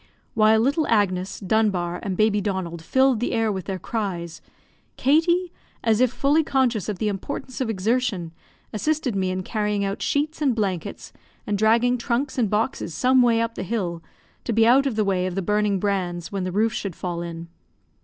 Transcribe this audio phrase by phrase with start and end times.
[0.33, 4.41] While little Agnes, Dunbar, and baby Donald filled the air with their cries,
[4.97, 5.51] Katie,
[5.83, 8.31] as if fully conscious of the importance of exertion,
[8.73, 11.13] assisted me in carrying out sheets and blankets,
[11.45, 14.01] and dragging trunks and boxes some way up the hill,
[14.43, 17.21] to be out of the way of the burning brands when the roof should fall
[17.21, 17.47] in.